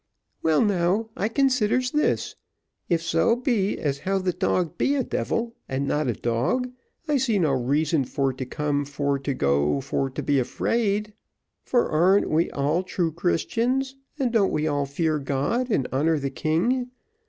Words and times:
"Well, 0.41 0.63
now, 0.65 1.11
I 1.15 1.27
considers 1.27 1.91
this, 1.91 2.35
if 2.89 3.03
so 3.03 3.35
be 3.35 3.77
as 3.77 3.99
how 3.99 4.17
the 4.17 4.33
dog 4.33 4.75
be 4.75 4.95
a 4.95 5.03
devil, 5.03 5.53
and 5.69 5.87
not 5.87 6.07
a 6.07 6.13
dog, 6.13 6.71
I 7.07 7.17
sees 7.17 7.39
no 7.39 7.51
reason 7.51 8.05
for 8.05 8.33
to 8.33 8.43
come 8.43 8.83
for 8.83 9.19
to 9.19 9.33
go 9.35 9.79
for 9.79 10.09
to 10.09 10.23
be 10.23 10.39
afraid; 10.39 11.13
for 11.63 11.87
ar'n't 11.87 12.31
we 12.31 12.49
all 12.49 12.81
true 12.81 13.11
Christians, 13.11 13.95
and 14.17 14.31
don't 14.31 14.51
we 14.51 14.65
all 14.65 14.87
fear 14.87 15.19
God 15.19 15.69
and 15.69 15.87
honour 15.93 16.17
the 16.17 16.31
king? 16.31 16.89